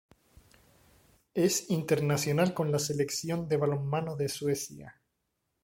Es 1.35 1.69
internacional 1.69 2.55
con 2.55 2.71
la 2.71 2.79
selección 2.79 3.47
de 3.47 3.57
balonmano 3.57 4.15
de 4.15 4.29
Suecia. 4.29 4.99